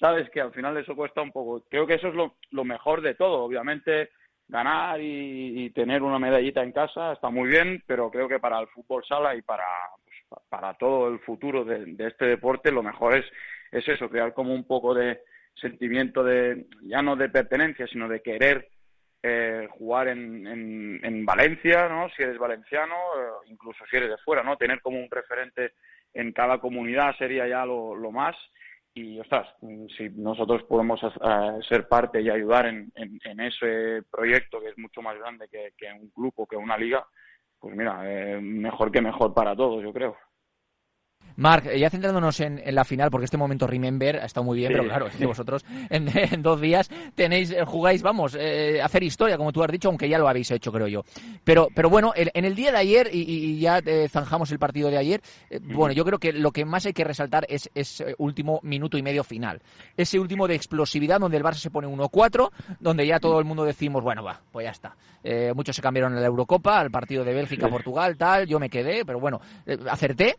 Sabes 0.00 0.28
que 0.30 0.40
al 0.40 0.52
final 0.52 0.76
eso 0.76 0.96
cuesta 0.96 1.22
un 1.22 1.30
poco. 1.30 1.64
Creo 1.70 1.86
que 1.86 1.94
eso 1.94 2.08
es 2.08 2.14
lo 2.14 2.64
mejor 2.64 3.00
de 3.00 3.14
todo. 3.14 3.44
Obviamente 3.44 4.10
ganar 4.48 5.00
y, 5.00 5.70
tener 5.70 6.02
una 6.02 6.18
medallita 6.18 6.62
en 6.62 6.72
casa 6.72 7.12
está 7.12 7.30
muy 7.30 7.48
bien, 7.48 7.82
pero 7.86 8.10
creo 8.10 8.28
que 8.28 8.38
para 8.38 8.58
el 8.58 8.66
fútbol 8.68 9.04
sala 9.04 9.36
y 9.36 9.42
para, 9.42 9.66
pues, 10.28 10.42
para 10.48 10.74
todo 10.74 11.08
el 11.08 11.20
futuro 11.20 11.64
de, 11.64 11.94
este 11.98 12.24
deporte 12.24 12.72
lo 12.72 12.82
mejor 12.82 13.18
es, 13.18 13.26
es 13.70 13.86
eso, 13.86 14.08
crear 14.08 14.32
como 14.32 14.54
un 14.54 14.64
poco 14.64 14.94
de 14.94 15.20
sentimiento 15.54 16.24
de, 16.24 16.66
ya 16.82 17.02
no 17.02 17.16
de 17.16 17.28
pertenencia, 17.28 17.86
sino 17.86 18.08
de 18.08 18.22
querer 18.22 18.68
eh, 19.22 19.68
jugar 19.70 20.08
en, 20.08 20.46
en, 21.04 21.26
Valencia, 21.26 21.88
¿no? 21.88 22.08
Si 22.10 22.22
eres 22.22 22.38
valenciano, 22.38 22.94
eh, 22.94 23.50
incluso 23.50 23.84
si 23.90 23.96
eres 23.96 24.10
de 24.10 24.18
fuera, 24.18 24.42
¿no? 24.42 24.56
Tener 24.56 24.80
como 24.80 24.98
un 24.98 25.10
referente 25.10 25.72
en 26.14 26.32
cada 26.32 26.58
comunidad 26.58 27.16
sería 27.16 27.46
ya 27.46 27.66
lo, 27.66 27.94
lo 27.94 28.10
más 28.10 28.36
y 28.98 29.20
ostras, 29.20 29.48
si 29.96 30.08
nosotros 30.10 30.62
podemos 30.64 31.00
ser 31.68 31.88
parte 31.88 32.20
y 32.20 32.30
ayudar 32.30 32.66
en, 32.66 32.92
ese 33.40 34.02
proyecto 34.10 34.60
que 34.60 34.68
es 34.68 34.78
mucho 34.78 35.00
más 35.02 35.16
grande 35.18 35.48
que, 35.48 35.92
un 35.92 36.10
club 36.10 36.32
o 36.36 36.46
que 36.46 36.56
una 36.56 36.76
liga, 36.76 37.06
pues 37.60 37.76
mira, 37.76 38.00
eh, 38.04 38.40
mejor 38.40 38.90
que 38.90 39.00
mejor 39.00 39.34
para 39.34 39.54
todos, 39.54 39.82
yo 39.82 39.92
creo. 39.92 40.16
Marc, 41.38 41.72
ya 41.72 41.88
centrándonos 41.88 42.40
en, 42.40 42.60
la 42.74 42.84
final, 42.84 43.12
porque 43.12 43.26
este 43.26 43.36
momento 43.36 43.68
Remember 43.68 44.16
ha 44.16 44.24
estado 44.24 44.42
muy 44.42 44.58
bien, 44.58 44.72
pero 44.72 44.82
claro, 44.82 45.06
es 45.06 45.14
que 45.14 45.24
vosotros 45.24 45.64
en, 45.88 46.42
dos 46.42 46.60
días 46.60 46.90
tenéis, 47.14 47.52
eh, 47.52 47.64
jugáis, 47.64 48.02
vamos, 48.02 48.36
eh, 48.38 48.82
hacer 48.82 49.04
historia, 49.04 49.36
como 49.36 49.52
tú 49.52 49.62
has 49.62 49.70
dicho, 49.70 49.88
aunque 49.88 50.08
ya 50.08 50.18
lo 50.18 50.28
habéis 50.28 50.50
hecho, 50.50 50.72
creo 50.72 50.88
yo. 50.88 51.04
Pero, 51.44 51.68
pero 51.72 51.88
bueno, 51.88 52.12
en, 52.16 52.44
el 52.44 52.56
día 52.56 52.72
de 52.72 52.78
ayer, 52.78 53.10
y, 53.12 53.60
ya 53.60 53.78
eh, 53.86 54.08
zanjamos 54.08 54.50
el 54.50 54.58
partido 54.58 54.90
de 54.90 54.98
ayer, 54.98 55.22
bueno, 55.62 55.92
yo 55.92 56.04
creo 56.04 56.18
que 56.18 56.32
lo 56.32 56.50
que 56.50 56.64
más 56.64 56.86
hay 56.86 56.92
que 56.92 57.04
resaltar 57.04 57.46
es 57.48 57.70
ese 57.72 58.16
último 58.18 58.58
minuto 58.64 58.98
y 58.98 59.02
medio 59.02 59.22
final. 59.22 59.62
Ese 59.96 60.18
último 60.18 60.48
de 60.48 60.56
explosividad 60.56 61.20
donde 61.20 61.36
el 61.36 61.44
Barça 61.44 61.58
se 61.58 61.70
pone 61.70 61.86
1-4, 61.86 62.50
donde 62.80 63.06
ya 63.06 63.20
todo 63.20 63.38
el 63.38 63.44
mundo 63.44 63.64
decimos, 63.64 64.02
bueno, 64.02 64.24
va, 64.24 64.40
pues 64.50 64.64
ya 64.64 64.72
está. 64.72 64.96
muchos 65.54 65.76
se 65.76 65.82
cambiaron 65.82 66.16
a 66.16 66.20
la 66.20 66.26
Eurocopa, 66.26 66.80
al 66.80 66.90
partido 66.90 67.22
de 67.22 67.32
Bélgica, 67.32 67.68
Portugal, 67.68 68.16
tal, 68.16 68.48
yo 68.48 68.58
me 68.58 68.68
quedé, 68.68 69.04
pero 69.04 69.20
bueno, 69.20 69.40
acerté. 69.88 70.34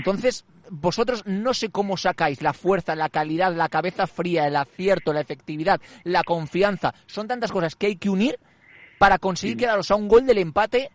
Entonces, 0.00 0.46
vosotros 0.70 1.24
no 1.26 1.52
sé 1.52 1.68
cómo 1.68 1.98
sacáis 1.98 2.40
la 2.40 2.54
fuerza, 2.54 2.96
la 2.96 3.10
calidad, 3.10 3.54
la 3.54 3.68
cabeza 3.68 4.06
fría, 4.06 4.46
el 4.46 4.56
acierto, 4.56 5.12
la 5.12 5.20
efectividad, 5.20 5.78
la 6.04 6.24
confianza. 6.24 6.94
Son 7.04 7.28
tantas 7.28 7.52
cosas 7.52 7.76
que 7.76 7.88
hay 7.88 7.96
que 7.96 8.08
unir 8.08 8.38
para 8.98 9.18
conseguir 9.18 9.58
quedaros 9.58 9.90
a 9.90 9.96
un 9.96 10.08
gol 10.08 10.24
del 10.24 10.38
empate 10.38 10.90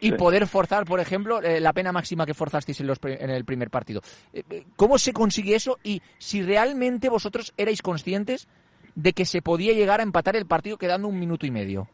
y 0.00 0.10
poder 0.12 0.48
forzar, 0.48 0.84
por 0.84 0.98
ejemplo, 0.98 1.40
eh, 1.40 1.60
la 1.60 1.72
pena 1.72 1.92
máxima 1.92 2.26
que 2.26 2.34
forzasteis 2.34 2.80
en, 2.80 2.90
en 2.90 3.30
el 3.30 3.44
primer 3.44 3.70
partido. 3.70 4.02
Eh, 4.32 4.42
eh, 4.50 4.64
¿Cómo 4.74 4.98
se 4.98 5.12
consigue 5.12 5.54
eso? 5.54 5.78
Y 5.84 6.02
si 6.18 6.42
realmente 6.42 7.08
vosotros 7.08 7.54
erais 7.56 7.82
conscientes 7.82 8.48
de 8.96 9.12
que 9.12 9.26
se 9.26 9.42
podía 9.42 9.74
llegar 9.74 10.00
a 10.00 10.02
empatar 10.02 10.34
el 10.34 10.46
partido 10.46 10.76
quedando 10.76 11.06
un 11.06 11.20
minuto 11.20 11.46
y 11.46 11.52
medio. 11.52 11.88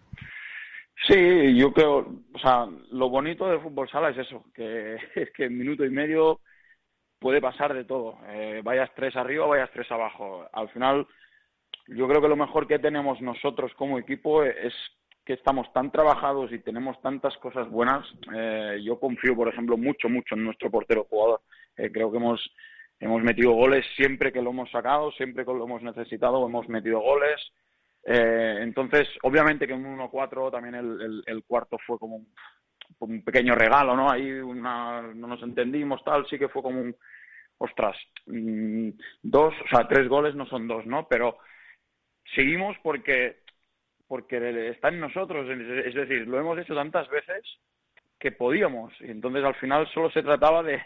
Sí, 1.06 1.56
yo 1.56 1.72
creo, 1.72 1.98
o 2.32 2.38
sea, 2.38 2.66
lo 2.90 3.08
bonito 3.08 3.48
del 3.48 3.60
fútbol 3.60 3.88
sala 3.88 4.10
es 4.10 4.18
eso, 4.18 4.44
que 4.54 4.96
es 5.16 5.30
que 5.32 5.44
en 5.44 5.58
minuto 5.58 5.84
y 5.84 5.90
medio 5.90 6.40
puede 7.18 7.40
pasar 7.40 7.74
de 7.74 7.84
todo. 7.84 8.18
Eh, 8.28 8.60
vayas 8.64 8.90
tres 8.94 9.16
arriba, 9.16 9.46
vayas 9.46 9.70
tres 9.72 9.90
abajo. 9.90 10.46
Al 10.52 10.68
final, 10.70 11.06
yo 11.88 12.08
creo 12.08 12.20
que 12.20 12.28
lo 12.28 12.36
mejor 12.36 12.66
que 12.66 12.78
tenemos 12.78 13.20
nosotros 13.20 13.72
como 13.74 13.98
equipo 13.98 14.42
es 14.44 14.74
que 15.24 15.34
estamos 15.34 15.72
tan 15.72 15.90
trabajados 15.92 16.52
y 16.52 16.58
tenemos 16.58 17.00
tantas 17.00 17.36
cosas 17.36 17.68
buenas, 17.70 18.04
eh, 18.34 18.80
yo 18.82 18.98
confío, 18.98 19.36
por 19.36 19.48
ejemplo, 19.48 19.76
mucho, 19.76 20.08
mucho 20.08 20.34
en 20.34 20.44
nuestro 20.44 20.70
portero 20.70 21.04
jugador. 21.04 21.40
Eh, 21.76 21.90
creo 21.92 22.10
que 22.10 22.18
hemos, 22.18 22.40
hemos 22.98 23.22
metido 23.22 23.52
goles 23.52 23.86
siempre 23.96 24.32
que 24.32 24.42
lo 24.42 24.50
hemos 24.50 24.70
sacado, 24.70 25.12
siempre 25.12 25.44
que 25.44 25.52
lo 25.52 25.64
hemos 25.64 25.82
necesitado, 25.82 26.44
hemos 26.44 26.68
metido 26.68 27.00
goles. 27.00 27.40
Eh, 28.04 28.58
entonces, 28.60 29.08
obviamente 29.22 29.66
que 29.66 29.74
en 29.74 29.84
1-4 29.84 30.50
también 30.50 30.74
el, 30.74 31.22
el, 31.24 31.44
cuarto 31.44 31.78
fue 31.86 31.98
como 31.98 32.16
un, 32.16 32.34
un, 32.98 33.22
pequeño 33.22 33.54
regalo, 33.54 33.94
¿no? 33.94 34.10
Ahí 34.10 34.30
una, 34.32 35.02
no 35.14 35.28
nos 35.28 35.42
entendimos, 35.42 36.02
tal, 36.04 36.26
sí 36.26 36.38
que 36.38 36.48
fue 36.48 36.62
como 36.62 36.80
un, 36.80 36.96
ostras, 37.58 37.96
mm, 38.26 38.90
dos, 39.22 39.54
o 39.64 39.68
sea, 39.68 39.86
tres 39.86 40.08
goles 40.08 40.34
no 40.34 40.46
son 40.46 40.66
dos, 40.66 40.84
¿no? 40.86 41.06
Pero 41.08 41.38
seguimos 42.34 42.76
porque 42.82 43.42
porque 44.08 44.68
está 44.68 44.88
en 44.88 45.00
nosotros, 45.00 45.48
es 45.48 45.94
decir, 45.94 46.28
lo 46.28 46.38
hemos 46.38 46.58
hecho 46.58 46.74
tantas 46.74 47.08
veces 47.08 47.42
que 48.18 48.30
podíamos, 48.30 48.92
y 49.00 49.10
entonces 49.10 49.42
al 49.42 49.54
final 49.54 49.88
solo 49.88 50.10
se 50.10 50.22
trataba 50.22 50.62
de, 50.62 50.82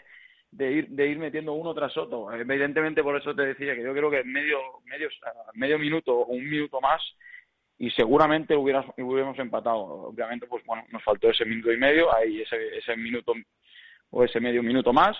de 0.51 0.71
ir 0.71 0.89
de 0.89 1.07
ir 1.07 1.19
metiendo 1.19 1.53
uno 1.53 1.73
tras 1.73 1.95
otro. 1.97 2.31
Evidentemente 2.33 3.03
por 3.03 3.17
eso 3.17 3.35
te 3.35 3.43
decía 3.43 3.75
que 3.75 3.83
yo 3.83 3.93
creo 3.93 4.09
que 4.09 4.23
medio 4.23 4.59
medio 4.85 5.09
medio 5.53 5.79
minuto 5.79 6.13
o 6.13 6.27
un 6.27 6.49
minuto 6.49 6.79
más 6.81 7.01
y 7.77 7.91
seguramente 7.91 8.55
hubiéramos 8.55 9.39
empatado. 9.39 9.77
Obviamente 9.77 10.47
pues 10.47 10.63
bueno, 10.65 10.85
nos 10.91 11.03
faltó 11.03 11.29
ese 11.29 11.45
minuto 11.45 11.71
y 11.71 11.77
medio, 11.77 12.13
ahí 12.15 12.41
ese 12.41 12.77
ese 12.77 12.95
minuto 12.95 13.33
o 14.09 14.23
ese 14.23 14.39
medio 14.39 14.63
minuto 14.63 14.93
más 14.93 15.17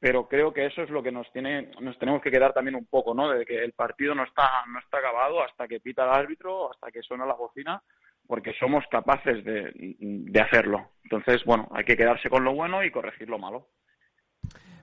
pero 0.00 0.28
creo 0.28 0.52
que 0.52 0.66
eso 0.66 0.82
es 0.82 0.90
lo 0.90 1.02
que 1.02 1.10
nos 1.12 1.30
tiene 1.32 1.70
nos 1.80 1.98
tenemos 1.98 2.22
que 2.22 2.30
quedar 2.30 2.52
también 2.52 2.76
un 2.76 2.86
poco 2.86 3.14
no 3.14 3.30
de 3.30 3.44
que 3.44 3.62
el 3.62 3.72
partido 3.72 4.14
no 4.14 4.24
está 4.24 4.64
no 4.68 4.78
está 4.78 4.98
acabado 4.98 5.42
hasta 5.42 5.66
que 5.66 5.80
pita 5.80 6.04
el 6.04 6.10
árbitro 6.10 6.70
hasta 6.70 6.90
que 6.90 7.02
suena 7.02 7.26
la 7.26 7.34
bocina 7.34 7.82
porque 8.26 8.52
somos 8.54 8.84
capaces 8.90 9.44
de, 9.44 9.72
de 9.74 10.40
hacerlo 10.40 10.92
entonces 11.04 11.44
bueno 11.44 11.68
hay 11.72 11.84
que 11.84 11.96
quedarse 11.96 12.30
con 12.30 12.44
lo 12.44 12.54
bueno 12.54 12.84
y 12.84 12.90
corregir 12.90 13.28
lo 13.28 13.38
malo 13.38 13.68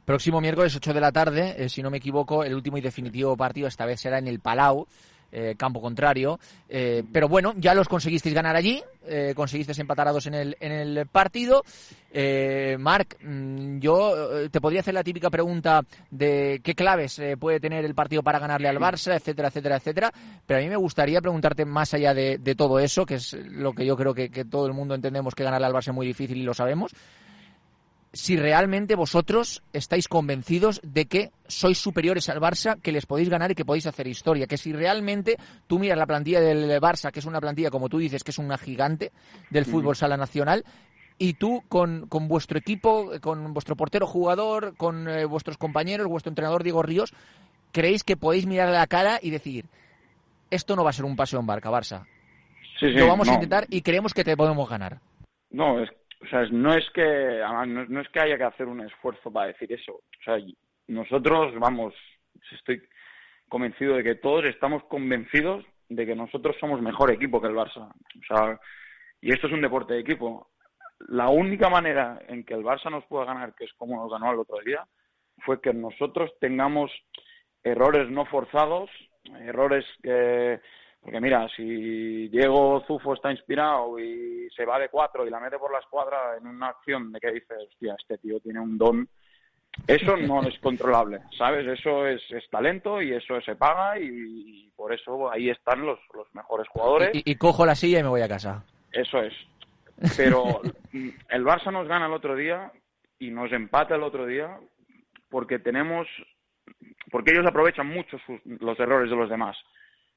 próximo 0.05 0.39
miércoles 0.39 0.75
8 0.75 0.93
de 0.93 1.01
la 1.01 1.11
tarde 1.11 1.55
eh, 1.57 1.69
si 1.69 1.81
no 1.81 1.89
me 1.89 1.97
equivoco 1.97 2.43
el 2.43 2.53
último 2.53 2.77
y 2.77 2.81
definitivo 2.81 3.35
partido 3.35 3.67
esta 3.67 3.85
vez 3.85 3.99
será 3.99 4.19
en 4.19 4.27
el 4.27 4.39
Palau 4.39 4.87
eh, 5.35 5.55
campo 5.57 5.81
contrario. 5.81 6.39
Eh, 6.69 7.03
pero 7.11 7.27
bueno, 7.27 7.53
ya 7.57 7.73
los 7.73 7.89
conseguisteis 7.89 8.33
ganar 8.33 8.55
allí, 8.55 8.81
eh, 9.05 9.33
conseguisteis 9.35 9.77
empatar 9.79 10.07
a 10.07 10.13
dos 10.13 10.27
en 10.27 10.33
el, 10.33 10.57
en 10.61 10.71
el 10.71 11.07
partido. 11.07 11.63
Eh, 12.11 12.77
Marc, 12.79 13.17
mm, 13.21 13.79
yo 13.79 14.49
te 14.49 14.61
podría 14.61 14.79
hacer 14.79 14.93
la 14.93 15.03
típica 15.03 15.29
pregunta 15.29 15.81
de 16.09 16.61
qué 16.63 16.73
claves 16.73 17.21
puede 17.37 17.59
tener 17.59 17.83
el 17.83 17.93
partido 17.93 18.23
para 18.23 18.39
ganarle 18.39 18.69
al 18.69 18.77
Barça, 18.77 19.15
etcétera, 19.15 19.49
etcétera, 19.49 19.75
etcétera. 19.75 20.13
Pero 20.45 20.59
a 20.59 20.63
mí 20.63 20.69
me 20.69 20.77
gustaría 20.77 21.19
preguntarte 21.19 21.65
más 21.65 21.93
allá 21.93 22.13
de, 22.13 22.55
todo 22.55 22.79
eso, 22.79 23.05
que 23.05 23.15
es 23.15 23.33
lo 23.33 23.73
que 23.73 23.85
yo 23.85 23.97
creo 23.97 24.13
que, 24.13 24.29
que 24.29 24.45
todo 24.45 24.67
el 24.67 24.73
mundo 24.73 24.95
entendemos 24.95 25.35
que 25.35 25.43
ganarle 25.43 25.67
al 25.67 25.73
Barça 25.73 25.89
es 25.89 25.95
muy 25.95 26.07
difícil 26.07 26.37
y 26.37 26.43
lo 26.43 26.53
sabemos 26.53 26.93
si 28.15 28.37
realmente 28.37 28.95
vosotros 28.95 29.61
estáis 29.73 30.07
convencidos 30.07 30.79
de 30.83 31.05
que 31.05 31.31
sois 31.47 31.77
superiores 31.77 32.29
al 32.29 32.39
Barça, 32.39 32.79
que 32.79 32.93
les 32.95 33.05
podéis 33.05 33.27
ganar 33.27 33.51
y 33.51 33.55
que 33.55 33.65
podéis 33.65 33.87
hacer 33.87 34.07
historia. 34.07 34.47
Que 34.47 34.57
si 34.57 34.71
realmente 34.71 35.35
tú 35.67 35.79
miras 35.79 35.97
la 35.97 36.07
plantilla 36.07 36.39
del 36.39 36.79
Barça, 36.79 37.11
que 37.11 37.19
es 37.19 37.25
una 37.25 37.41
plantilla, 37.41 37.69
como 37.69 37.89
tú 37.89 37.97
dices, 37.97 38.23
que 38.23 38.31
es 38.31 38.37
una 38.39 38.57
gigante 38.57 39.11
del 39.49 39.65
fútbol 39.65 39.97
sala 39.97 40.15
nacional, 40.15 40.63
y 41.17 41.33
tú 41.33 41.61
con, 41.67 42.07
con 42.07 42.29
vuestro 42.29 42.57
equipo, 42.57 43.11
con 43.19 43.53
vuestro 43.53 43.75
portero 43.75 44.07
jugador, 44.07 44.75
con 44.77 45.09
eh, 45.09 45.25
vuestros 45.25 45.57
compañeros, 45.57 46.07
vuestro 46.07 46.29
entrenador 46.29 46.63
Diego 46.63 46.83
Ríos, 46.83 47.13
creéis 47.73 48.05
que 48.05 48.15
podéis 48.15 48.45
mirar 48.45 48.69
la 48.69 48.87
cara 48.87 49.19
y 49.21 49.29
decir, 49.29 49.65
esto 50.49 50.77
no 50.77 50.85
va 50.85 50.91
a 50.91 50.93
ser 50.93 51.03
un 51.03 51.17
paseo 51.17 51.41
en 51.41 51.47
barca, 51.47 51.69
Barça. 51.69 52.05
Lo 52.79 53.07
vamos 53.07 53.27
a 53.27 53.33
intentar 53.33 53.65
y 53.69 53.81
creemos 53.81 54.13
que 54.13 54.23
te 54.23 54.37
podemos 54.37 54.69
ganar. 54.69 54.99
No, 55.49 55.81
es 55.81 55.89
o 56.25 56.29
sea, 56.29 56.45
no 56.51 56.73
es 56.73 56.89
que 56.91 57.41
no, 57.67 58.01
es 58.01 58.09
que 58.09 58.19
haya 58.19 58.37
que 58.37 58.43
hacer 58.43 58.67
un 58.67 58.81
esfuerzo 58.81 59.31
para 59.31 59.47
decir 59.47 59.71
eso. 59.71 59.93
O 59.93 60.23
sea, 60.23 60.37
nosotros, 60.87 61.53
vamos, 61.59 61.93
estoy 62.51 62.81
convencido 63.47 63.95
de 63.95 64.03
que 64.03 64.15
todos 64.15 64.45
estamos 64.45 64.83
convencidos 64.85 65.65
de 65.87 66.05
que 66.05 66.15
nosotros 66.15 66.55
somos 66.59 66.81
mejor 66.81 67.11
equipo 67.11 67.39
que 67.39 67.47
el 67.47 67.53
Barça. 67.53 67.87
O 67.89 68.25
sea, 68.27 68.59
y 69.21 69.31
esto 69.31 69.47
es 69.47 69.53
un 69.53 69.61
deporte 69.61 69.93
de 69.93 69.99
equipo. 69.99 70.49
La 71.07 71.29
única 71.29 71.69
manera 71.69 72.19
en 72.27 72.43
que 72.43 72.55
el 72.55 72.63
Barça 72.63 72.89
nos 72.89 73.05
pueda 73.05 73.25
ganar, 73.25 73.53
que 73.53 73.65
es 73.65 73.73
como 73.73 74.01
nos 74.01 74.11
ganó 74.11 74.31
el 74.31 74.39
otro 74.39 74.57
día, 74.65 74.83
fue 75.45 75.61
que 75.61 75.73
nosotros 75.73 76.31
tengamos 76.39 76.91
errores 77.63 78.09
no 78.09 78.25
forzados, 78.25 78.89
errores 79.41 79.85
que 80.01 80.59
porque 81.05 81.21
mira, 81.21 81.47
si 81.55 82.29
Diego 82.29 82.83
Zufo 82.87 83.13
está 83.13 83.31
inspirado 83.31 83.99
y 83.99 84.49
se 84.55 84.65
va 84.65 84.79
de 84.79 84.89
cuatro 84.89 85.23
y 85.23 85.29
la 85.29 85.39
mete 85.39 85.59
por 85.59 85.71
la 85.71 85.77
escuadra 85.77 86.35
en 86.35 86.47
una 86.47 86.69
acción 86.69 87.11
de 87.11 87.19
que 87.19 87.31
dices, 87.31 87.57
hostia, 87.69 87.95
este 87.95 88.17
tío 88.17 88.39
tiene 88.39 88.59
un 88.59 88.75
don, 88.75 89.07
eso 89.85 90.17
no 90.17 90.41
es 90.41 90.57
controlable, 90.57 91.19
¿sabes? 91.37 91.67
Eso 91.67 92.07
es, 92.07 92.23
talento 92.49 93.03
y 93.03 93.13
eso 93.13 93.39
se 93.41 93.55
paga 93.55 93.99
y, 93.99 94.71
por 94.75 94.91
eso 94.93 95.31
ahí 95.31 95.51
están 95.51 95.85
los, 95.85 95.99
los 96.15 96.33
mejores 96.33 96.67
jugadores. 96.69 97.11
Y, 97.13 97.35
cojo 97.35 97.67
la 97.67 97.75
silla 97.75 97.99
y 97.99 98.03
me 98.03 98.09
voy 98.09 98.21
a 98.21 98.27
casa. 98.27 98.65
Eso 98.91 99.21
es. 99.21 99.33
Pero 100.17 100.61
el 101.29 101.45
Barça 101.45 101.71
nos 101.71 101.87
gana 101.87 102.07
el 102.07 102.13
otro 102.13 102.35
día 102.35 102.71
y 103.19 103.29
nos 103.29 103.51
empata 103.51 103.93
el 103.93 104.01
otro 104.01 104.25
día 104.25 104.57
porque 105.29 105.59
tenemos, 105.59 106.07
porque 107.11 107.29
ellos 107.29 107.45
aprovechan 107.45 107.85
mucho 107.85 108.17
los 108.43 108.79
errores 108.79 109.11
de 109.11 109.15
los 109.15 109.29
demás. 109.29 109.55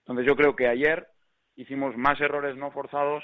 Entonces 0.09 0.27
yo 0.27 0.37
creo 0.37 0.57
que 0.57 0.67
ayer 0.67 1.07
hicimos 1.55 1.97
más 1.97 2.19
errores 2.21 2.57
no 2.57 2.71
forzados 2.71 3.23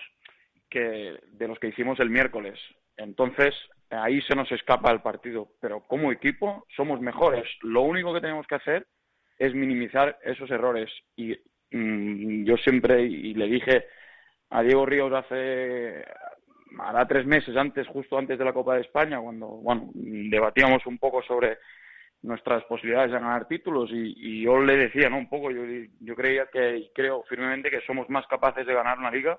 que 0.68 1.18
de 1.28 1.48
los 1.48 1.58
que 1.58 1.68
hicimos 1.68 1.98
el 1.98 2.10
miércoles. 2.10 2.58
Entonces 2.98 3.54
ahí 3.88 4.20
se 4.22 4.34
nos 4.34 4.52
escapa 4.52 4.90
el 4.90 5.00
partido. 5.00 5.48
Pero 5.60 5.80
como 5.80 6.12
equipo 6.12 6.66
somos 6.76 7.00
mejores. 7.00 7.48
Lo 7.62 7.82
único 7.82 8.12
que 8.12 8.20
tenemos 8.20 8.46
que 8.46 8.56
hacer 8.56 8.86
es 9.38 9.54
minimizar 9.54 10.18
esos 10.22 10.50
errores. 10.50 10.90
Y 11.16 11.34
mm, 11.70 12.44
yo 12.44 12.56
siempre, 12.58 13.02
y 13.02 13.32
le 13.32 13.46
dije 13.46 13.86
a 14.50 14.62
Diego 14.62 14.84
Ríos 14.84 15.12
hace 15.12 16.04
hará 16.78 17.06
tres 17.06 17.24
meses 17.24 17.56
antes, 17.56 17.86
justo 17.86 18.18
antes 18.18 18.38
de 18.38 18.44
la 18.44 18.52
Copa 18.52 18.74
de 18.74 18.82
España, 18.82 19.20
cuando 19.20 19.46
bueno, 19.46 19.90
debatíamos 19.94 20.84
un 20.86 20.98
poco 20.98 21.22
sobre 21.22 21.58
nuestras 22.24 22.64
posibilidades 22.64 23.12
de 23.12 23.18
ganar 23.18 23.46
títulos 23.46 23.90
y, 23.92 24.42
yo 24.42 24.60
le 24.60 24.76
decía, 24.76 25.10
¿no? 25.10 25.18
Un 25.18 25.28
poco, 25.28 25.50
yo, 25.50 25.62
yo 26.00 26.16
creía 26.16 26.46
que, 26.46 26.78
y 26.78 26.90
creo 26.94 27.22
firmemente 27.24 27.70
que 27.70 27.82
somos 27.82 28.08
más 28.08 28.26
capaces 28.26 28.66
de 28.66 28.74
ganar 28.74 28.98
una 28.98 29.10
liga 29.10 29.38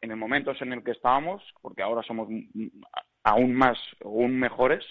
en 0.00 0.10
el 0.10 0.16
momento 0.16 0.52
en 0.60 0.72
el 0.72 0.82
que 0.82 0.92
estábamos, 0.92 1.42
porque 1.62 1.82
ahora 1.82 2.02
somos 2.02 2.28
aún 3.22 3.54
más, 3.54 3.78
aún 4.04 4.38
mejores, 4.38 4.84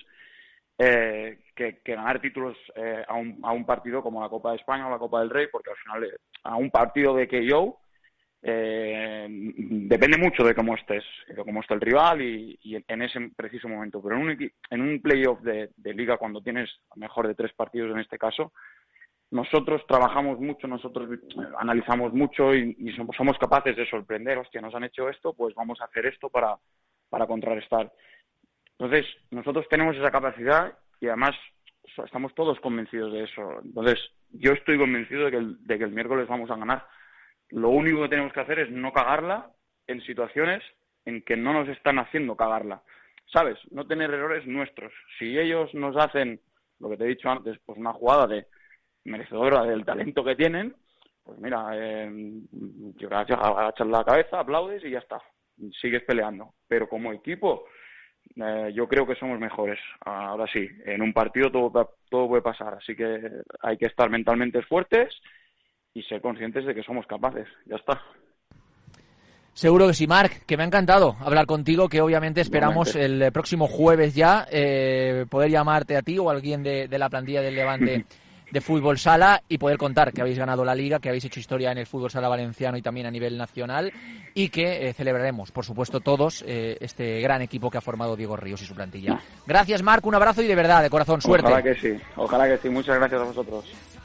eh, 0.77 1.39
que, 1.55 1.81
ganar 1.83 2.21
títulos 2.21 2.55
eh, 2.75 3.03
a, 3.05 3.15
un, 3.15 3.39
a 3.43 3.51
un 3.51 3.65
partido 3.65 4.01
como 4.01 4.21
la 4.21 4.29
Copa 4.29 4.51
de 4.51 4.57
España 4.57 4.88
o 4.88 4.91
la 4.91 4.97
Copa 4.97 5.19
del 5.19 5.29
Rey, 5.29 5.47
porque 5.51 5.71
al 5.71 5.77
final 5.77 6.03
eh, 6.05 6.17
a 6.43 6.55
un 6.55 6.71
partido 6.71 7.15
de 7.15 7.27
que 7.27 7.45
yo 7.45 7.79
eh, 8.41 9.27
depende 9.29 10.17
mucho 10.17 10.43
de 10.43 10.55
cómo 10.55 10.75
estés, 10.75 11.03
de 11.27 11.43
cómo 11.43 11.60
está 11.60 11.74
el 11.74 11.81
rival 11.81 12.22
y, 12.22 12.58
en 12.88 13.01
ese 13.01 13.31
preciso 13.36 13.67
momento. 13.67 14.01
Pero 14.01 14.15
en 14.15 14.22
un, 14.22 14.51
en 14.69 14.81
un 14.81 15.01
playoff 15.01 15.41
de, 15.41 15.69
liga, 15.93 16.17
cuando 16.17 16.41
tienes 16.41 16.69
mejor 16.96 17.27
de 17.27 17.36
tres 17.36 17.53
partidos 17.53 17.91
en 17.91 18.00
este 18.00 18.17
caso, 18.17 18.53
nosotros 19.31 19.86
trabajamos 19.88 20.39
mucho, 20.39 20.67
nosotros 20.67 21.19
analizamos 21.60 22.13
mucho 22.13 22.55
y, 22.55 22.96
somos, 23.15 23.38
capaces 23.38 23.75
de 23.75 23.88
sorprender, 23.89 24.38
hostia, 24.38 24.62
nos 24.62 24.74
han 24.74 24.86
hecho 24.86 25.10
esto, 25.10 25.34
pues 25.34 25.53
vamos 25.53 25.79
a 25.81 25.86
hacer 25.86 26.05
esto 26.05 26.29
para, 26.29 26.55
para 27.10 27.27
contrarrestar. 27.27 27.91
Entonces, 28.77 29.05
nosotros 29.29 29.67
tenemos 29.69 29.96
esa 29.98 30.10
capacidad 30.10 30.77
y 31.01 31.08
además 31.08 31.36
estamos 32.05 32.34
todos 32.34 32.60
convencidos 32.62 33.12
de 33.12 33.24
eso. 33.25 33.60
Entonces, 33.63 34.00
yo 34.31 34.53
estoy 34.53 34.77
convencido 34.77 35.29
de 35.29 35.55
de 35.60 35.77
que 35.77 35.84
el 35.84 35.91
miércoles 35.91 36.27
vamos 36.27 36.50
a 36.50 36.55
ganar 36.55 36.86
lo 37.50 37.70
único 37.70 38.01
que 38.03 38.10
tenemos 38.10 38.34
que 38.34 38.39
hacer 38.41 38.60
es 38.60 38.72
no 38.72 38.94
cagarla 38.94 39.51
en 39.88 40.01
situaciones 40.01 40.63
en 41.06 41.22
que 41.24 41.36
no 41.36 41.53
nos 41.53 41.68
están 41.70 42.00
haciendo 42.00 42.36
cagarla. 42.36 42.82
¿Sabes? 43.32 43.58
No 43.72 43.86
tener 43.86 44.12
errores 44.12 44.46
nuestros. 44.48 44.91
Si 45.18 45.38
ellos 45.38 45.74
nos 45.74 45.96
hacen, 45.98 46.41
lo 46.79 46.89
que 46.89 46.98
te 46.98 47.03
he 47.06 47.10
dicho 47.10 47.29
antes, 47.29 47.58
pues 47.65 47.77
una 47.77 47.94
jugada 47.94 48.27
de 48.27 48.48
merecedora 49.06 49.63
del 49.63 49.86
talento 49.86 50.24
que 50.24 50.36
tienen, 50.36 50.75
pues 51.24 51.39
mira, 51.39 51.70
eh, 51.74 52.10
agachas 53.10 53.88
la 53.88 54.03
cabeza, 54.03 54.39
aplaudes 54.39 54.84
y 54.84 54.91
ya 54.91 55.00
está. 55.00 55.22
Sigues 55.79 56.03
peleando. 56.03 56.53
Pero 56.68 56.89
como 56.89 57.13
equipo, 57.13 57.65
eh, 58.36 58.72
yo 58.74 58.88
creo 58.88 59.06
que 59.06 59.15
somos 59.15 59.39
mejores. 59.39 59.79
Ahora 60.01 60.48
sí, 60.51 60.68
en 60.86 61.01
un 61.01 61.13
partido 61.13 61.51
todo, 61.51 61.98
todo 62.10 62.27
puede 62.27 62.41
pasar. 62.41 62.75
Así 62.75 62.96
que 62.96 63.20
hay 63.62 63.77
que 63.77 63.86
estar 63.86 64.10
mentalmente 64.10 64.62
fuertes 64.63 65.15
y 65.93 66.03
ser 66.03 66.22
conscientes 66.22 66.65
de 66.65 66.75
que 66.75 66.84
somos 66.84 67.05
capaces. 67.08 67.48
Ya 67.65 67.75
está. 67.75 68.01
Seguro 69.53 69.88
que 69.88 69.93
sí, 69.93 70.08
Marc, 70.08 70.46
que 70.46 70.55
me 70.55 70.63
ha 70.63 70.67
encantado 70.67 71.17
hablar 71.19 71.46
contigo, 71.46 71.89
que 71.89 72.00
obviamente 72.00 72.39
esperamos 72.39 72.96
el 72.96 73.31
próximo 73.34 73.67
jueves 73.67 74.15
ya 74.15 74.48
eh, 74.50 75.25
poder 75.29 75.51
llamarte 75.51 75.98
a 75.98 76.01
ti 76.01 76.17
o 76.17 76.29
a 76.29 76.34
alguien 76.34 76.63
de, 76.63 76.88
la 76.98 77.10
plantilla 77.10 77.41
del 77.41 77.55
Levante 77.55 78.05
de 78.51 78.62
fútbol 78.62 78.98
sala 78.98 79.43
y 79.48 79.58
poder 79.58 79.77
contar 79.77 80.13
que 80.13 80.22
habéis 80.22 80.38
ganado 80.38 80.63
la 80.63 80.74
liga, 80.74 81.00
que 81.00 81.10
habéis 81.10 81.25
hecho 81.25 81.39
historia 81.39 81.72
en 81.72 81.77
el 81.77 81.88
fútbol 81.88 82.10
sala 82.10 82.29
valenciano 82.29 82.77
y 82.77 82.81
también 82.81 83.08
a 83.08 83.12
nivel 83.12 83.38
nacional 83.38 83.91
y 84.34 84.50
que 84.50 84.88
eh, 84.88 84.93
celebraremos, 84.93 85.51
por 85.51 85.65
supuesto, 85.65 86.00
todos 86.00 86.43
eh, 86.48 86.77
este 86.79 87.19
gran 87.19 87.41
equipo 87.41 87.69
que 87.69 87.77
ha 87.77 87.81
formado 87.81 88.15
Diego 88.15 88.38
Ríos 88.38 88.62
y 88.62 88.65
su 88.65 88.75
plantilla. 88.75 89.19
Gracias, 89.46 89.84
Marc, 89.84 90.05
un 90.05 90.15
abrazo 90.15 90.41
y 90.41 90.48
de 90.48 90.55
verdad, 90.55 90.81
de 90.81 90.89
corazón, 90.89 91.22
suerte. 91.22 91.48
Ojalá 91.48 91.63
que 91.63 91.75
sí, 91.75 92.00
ojalá 92.15 92.48
que 92.48 92.58
sí. 92.58 92.69
Muchas 92.69 92.98
gracias 92.98 93.22
a 93.22 93.25
vosotros. 93.25 93.99